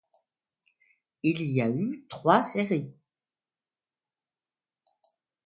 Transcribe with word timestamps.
Il 1.21 1.43
y 1.43 1.61
a 1.61 1.69
eu 1.69 2.07
trois 2.09 2.41
séries. 2.41 2.91